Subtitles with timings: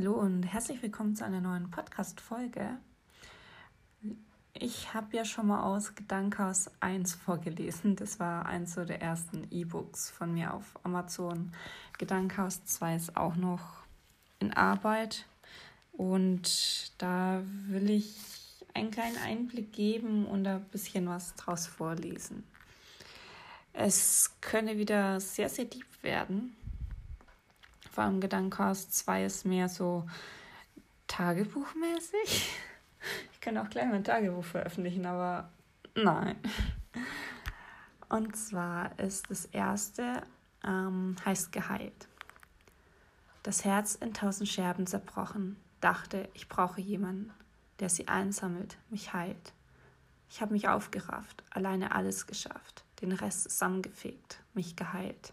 [0.00, 2.78] Hallo und herzlich willkommen zu einer neuen Podcast-Folge.
[4.54, 7.96] Ich habe ja schon mal aus Gedankhaus 1 vorgelesen.
[7.96, 11.52] Das war eins so der ersten E-Books von mir auf Amazon.
[11.98, 13.82] Gedankhaus 2 ist auch noch
[14.38, 15.26] in Arbeit
[15.92, 22.44] und da will ich einen kleinen Einblick geben und ein bisschen was draus vorlesen.
[23.74, 26.56] Es könne wieder sehr, sehr deep werden
[27.90, 30.06] vor allem Gedankencast 2 ist mehr so
[31.06, 32.50] tagebuchmäßig.
[33.32, 35.50] Ich kann auch gleich mein Tagebuch veröffentlichen, aber
[35.94, 36.36] nein.
[38.08, 40.22] Und zwar ist das erste,
[40.64, 42.08] ähm, heißt geheilt.
[43.42, 47.32] Das Herz in tausend Scherben zerbrochen, dachte, ich brauche jemanden,
[47.78, 49.54] der sie einsammelt, mich heilt.
[50.28, 55.32] Ich habe mich aufgerafft, alleine alles geschafft, den Rest zusammengefegt, mich geheilt.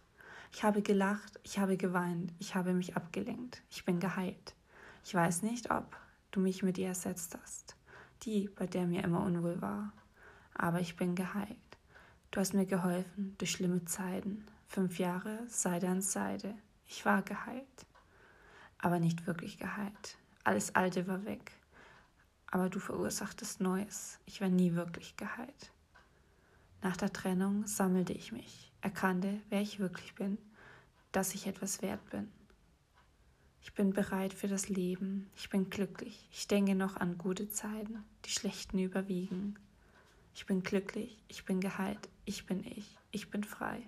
[0.57, 4.55] Ich habe gelacht, ich habe geweint, ich habe mich abgelenkt, ich bin geheilt.
[5.03, 5.95] Ich weiß nicht, ob
[6.31, 7.75] du mich mit ihr ersetzt hast,
[8.23, 9.93] die, bei der mir immer unwohl war.
[10.55, 11.77] Aber ich bin geheilt.
[12.31, 14.47] Du hast mir geholfen durch schlimme Zeiten.
[14.67, 16.55] Fünf Jahre Seite an Seite.
[16.87, 17.85] Ich war geheilt.
[18.79, 20.17] Aber nicht wirklich geheilt.
[20.43, 21.51] Alles Alte war weg.
[22.49, 24.17] Aber du verursachtest Neues.
[24.25, 25.71] Ich war nie wirklich geheilt.
[26.87, 30.37] Nach der Trennung sammelte ich mich erkannte, wer ich wirklich bin,
[31.11, 32.31] dass ich etwas wert bin.
[33.59, 38.05] Ich bin bereit für das Leben, ich bin glücklich, ich denke noch an gute Zeiten,
[38.23, 39.59] die schlechten überwiegen.
[40.33, 43.81] Ich bin glücklich, ich bin geheilt, ich bin ich, ich bin frei.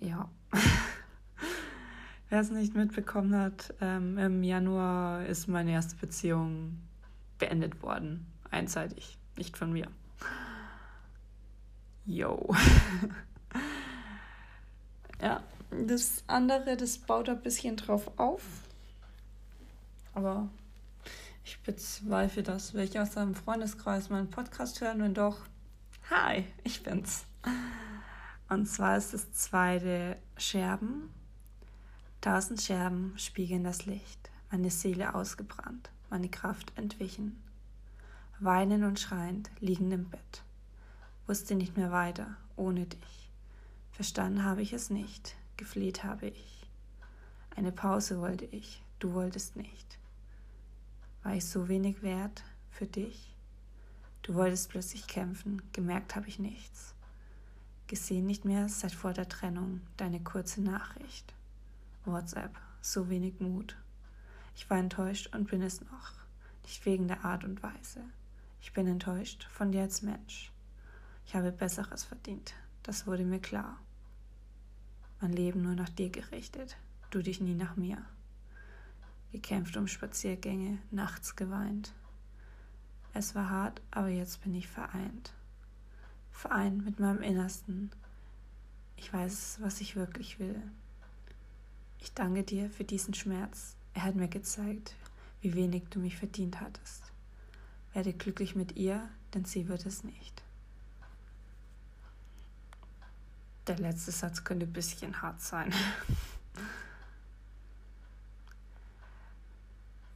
[0.00, 0.28] Ja.
[2.30, 6.80] Wer es nicht mitbekommen hat, ähm, im Januar ist meine erste Beziehung
[7.38, 8.26] beendet worden.
[8.50, 9.88] Einseitig, nicht von mir.
[12.06, 12.54] Yo.
[15.22, 18.42] ja, das andere, das baut ein bisschen drauf auf.
[20.12, 20.48] Aber
[21.44, 25.38] ich bezweifle, dass welche aus seinem Freundeskreis meinen Podcast hören und doch,
[26.10, 27.24] hi, ich bin's.
[28.48, 31.10] Und zwar ist das zweite Scherben.
[32.20, 37.42] Tausend Scherben spiegeln das Licht, meine Seele ausgebrannt, meine Kraft entwichen.
[38.44, 40.44] Weinend und schreiend liegen im Bett
[41.26, 43.30] wusste nicht mehr weiter ohne dich.
[43.92, 46.68] Verstanden habe ich es nicht, gefleht habe ich.
[47.56, 49.98] Eine Pause wollte ich, du wolltest nicht.
[51.22, 53.34] War ich so wenig wert für dich?
[54.20, 56.94] Du wolltest plötzlich kämpfen, gemerkt habe ich nichts.
[57.86, 61.32] Gesehen nicht mehr seit vor der Trennung, deine kurze Nachricht.
[62.04, 63.74] WhatsApp, so wenig Mut.
[64.54, 66.12] Ich war enttäuscht und bin es noch,
[66.64, 68.02] nicht wegen der Art und Weise.
[68.64, 70.50] Ich bin enttäuscht von dir als Mensch.
[71.26, 73.78] Ich habe Besseres verdient, das wurde mir klar.
[75.20, 76.78] Mein Leben nur nach dir gerichtet,
[77.10, 77.98] du dich nie nach mir.
[79.32, 81.92] Gekämpft um Spaziergänge, nachts geweint.
[83.12, 85.34] Es war hart, aber jetzt bin ich vereint.
[86.30, 87.90] Vereint mit meinem Innersten.
[88.96, 90.62] Ich weiß, was ich wirklich will.
[92.00, 93.76] Ich danke dir für diesen Schmerz.
[93.92, 94.96] Er hat mir gezeigt,
[95.42, 97.13] wie wenig du mich verdient hattest.
[97.94, 100.42] Werde glücklich mit ihr, denn sie wird es nicht.
[103.66, 105.72] Der letzte Satz könnte ein bisschen hart sein.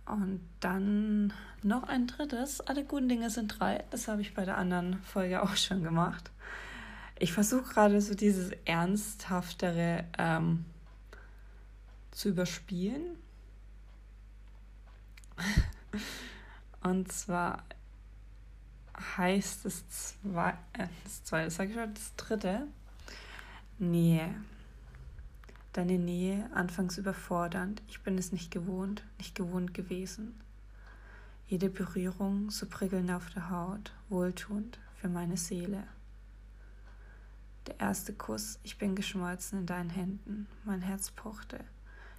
[0.04, 2.60] Und dann noch ein drittes.
[2.60, 3.84] Alle guten Dinge sind drei.
[3.90, 6.30] Das habe ich bei der anderen Folge auch schon gemacht.
[7.18, 10.64] Ich versuche gerade so dieses Ernsthaftere ähm,
[12.10, 13.02] zu überspielen.
[16.88, 17.65] Und zwar
[19.19, 22.66] heißt es zwei, äh, das zweite, sag ich schon, das dritte.
[23.78, 24.34] Nähe.
[25.75, 30.41] Deine Nähe anfangs überfordernd, ich bin es nicht gewohnt, nicht gewohnt gewesen.
[31.47, 35.84] Jede Berührung so prickelnd auf der Haut, wohltuend für meine Seele.
[37.67, 41.61] Der erste Kuss, ich bin geschmolzen in deinen Händen, mein Herz pochte.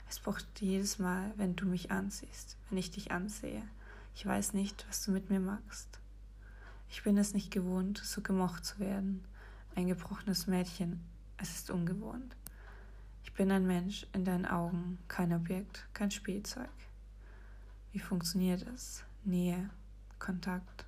[0.07, 3.63] Es pocht jedes Mal, wenn du mich ansiehst, wenn ich dich ansehe.
[4.19, 6.01] Ich weiß nicht, was du mit mir machst.
[6.89, 9.23] Ich bin es nicht gewohnt, so gemocht zu werden.
[9.75, 11.01] Ein gebrochenes Mädchen,
[11.37, 12.35] es ist ungewohnt.
[13.23, 16.67] Ich bin ein Mensch in deinen Augen, kein Objekt, kein Spielzeug.
[17.93, 19.05] Wie funktioniert es?
[19.23, 19.69] Nähe,
[20.19, 20.85] Kontakt,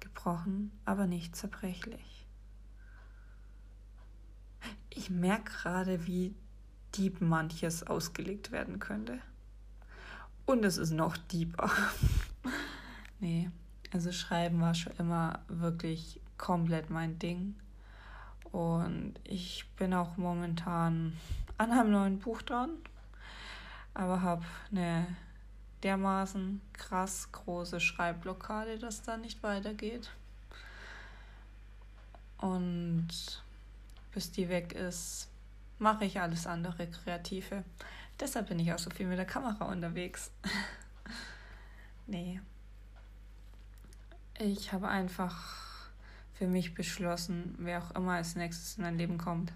[0.00, 2.26] gebrochen, aber nicht zerbrechlich.
[4.88, 6.34] Ich merke gerade, wie
[6.96, 9.20] deep manches ausgelegt werden könnte.
[10.48, 11.70] Und es ist noch deeper.
[13.20, 13.50] nee,
[13.92, 17.54] also Schreiben war schon immer wirklich komplett mein Ding.
[18.50, 21.12] Und ich bin auch momentan
[21.58, 22.70] an einem neuen Buch dran.
[23.92, 25.06] aber habe eine
[25.82, 30.08] dermaßen krass große Schreibblockade, dass da nicht weitergeht.
[32.38, 33.08] Und
[34.14, 35.28] bis die weg ist,
[35.78, 37.64] mache ich alles andere Kreative.
[38.20, 40.30] Deshalb bin ich auch so viel mit der Kamera unterwegs.
[42.06, 42.40] nee.
[44.40, 45.90] Ich habe einfach
[46.34, 49.52] für mich beschlossen, wer auch immer als nächstes in mein Leben kommt,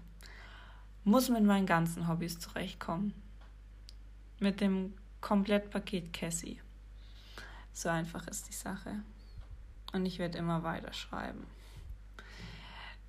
[1.03, 3.13] muss mit meinen ganzen Hobbys zurechtkommen.
[4.39, 6.61] Mit dem Komplettpaket Cassie.
[7.71, 9.01] So einfach ist die Sache.
[9.93, 11.45] Und ich werde immer weiter schreiben.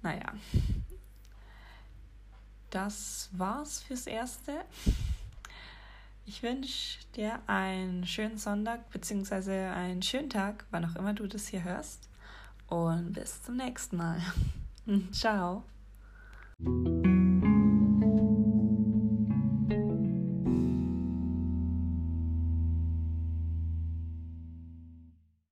[0.02, 0.34] Naja,
[2.70, 4.64] das war's fürs Erste.
[6.26, 9.66] Ich wünsche dir einen schönen Sonntag bzw.
[9.66, 12.08] einen schönen Tag, wann auch immer du das hier hörst.
[12.66, 14.20] Und bis zum nächsten Mal.
[15.12, 15.64] Ciao.